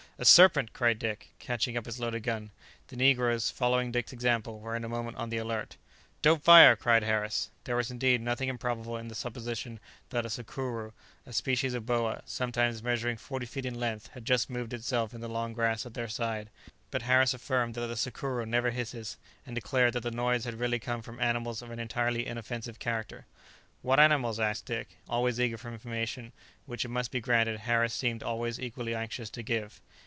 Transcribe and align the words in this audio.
"A 0.17 0.25
serpent!" 0.25 0.71
cried 0.71 0.99
Dick, 0.99 1.29
catching 1.39 1.75
up 1.75 1.87
his 1.87 1.99
loaded 1.99 2.21
gun. 2.21 2.51
The 2.89 2.95
negroes, 2.95 3.49
following 3.49 3.91
Dick's 3.91 4.13
example, 4.13 4.59
were 4.59 4.75
in 4.75 4.83
a 4.83 4.87
moment 4.89 5.17
on 5.17 5.29
the 5.31 5.37
alert. 5.37 5.77
"Don't 6.21 6.43
fire!" 6.43 6.75
cried 6.75 7.01
Harris. 7.01 7.49
There 7.63 7.75
was 7.75 7.89
indeed 7.89 8.21
nothing 8.21 8.47
improbable 8.47 8.97
in 8.97 9.07
the 9.07 9.15
supposition 9.15 9.79
that 10.11 10.23
a 10.23 10.29
"sucuru," 10.29 10.91
a 11.25 11.33
species 11.33 11.73
of 11.73 11.87
boa, 11.87 12.21
sometimes 12.27 12.83
measuring 12.83 13.17
forty 13.17 13.47
feet 13.47 13.65
in 13.65 13.73
length, 13.79 14.09
had 14.13 14.23
just 14.23 14.47
moved 14.47 14.73
itself 14.73 15.15
in 15.15 15.21
the 15.21 15.27
long 15.27 15.53
grass 15.53 15.87
at 15.87 15.95
their 15.95 16.07
side, 16.07 16.51
but 16.91 17.01
Harris 17.01 17.33
affirmed 17.33 17.73
that 17.73 17.87
the 17.87 17.95
"sucuru" 17.95 18.45
never 18.45 18.69
hisses, 18.69 19.17
and 19.47 19.55
declared 19.55 19.93
that 19.93 20.03
the 20.03 20.11
noise 20.11 20.45
had 20.45 20.53
really 20.59 20.77
come 20.77 21.01
from 21.01 21.19
animals 21.19 21.63
of 21.63 21.71
an 21.71 21.79
entirely 21.79 22.27
inoffensive 22.27 22.77
character. 22.77 23.25
"What 23.81 23.99
animals?" 23.99 24.39
asked 24.39 24.67
Dick, 24.67 24.97
always 25.09 25.39
eager 25.41 25.57
for 25.57 25.71
information, 25.73 26.31
which 26.67 26.85
it 26.85 26.89
must 26.89 27.09
be 27.09 27.21
granted 27.21 27.61
Harris 27.61 27.95
seemed 27.95 28.21
always 28.21 28.59
equally 28.59 28.93
anxious 28.93 29.31
to 29.31 29.41
give. 29.41 29.81